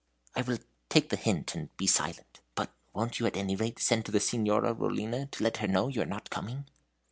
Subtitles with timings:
[0.35, 0.57] "I will
[0.89, 2.39] take the hint, and be silent.
[2.55, 5.89] But won't you at any rate send to the Signora Rollina to let her know
[5.89, 6.65] you are not coming?"